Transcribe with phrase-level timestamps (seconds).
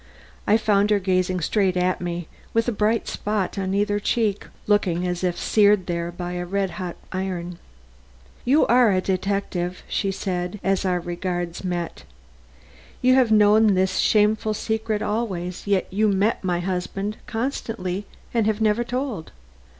[0.47, 5.05] I found her gazing straight at me with a bright spot on either cheek, looking
[5.05, 7.59] as if seared there by a red hot iron.
[8.43, 12.03] "You are a detective," she said, as our regards met.
[13.03, 18.59] "You have known this shameful secret always, yet have met my husband constantly and have
[18.59, 19.31] never told."